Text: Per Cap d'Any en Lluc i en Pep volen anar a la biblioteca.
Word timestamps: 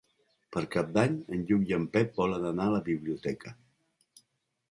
Per 0.55 0.61
Cap 0.75 0.87
d'Any 0.93 1.17
en 1.35 1.43
Lluc 1.51 1.67
i 1.71 1.75
en 1.77 1.85
Pep 1.97 2.17
volen 2.23 2.49
anar 2.53 2.67
a 2.69 2.73
la 2.79 2.81
biblioteca. 2.87 3.55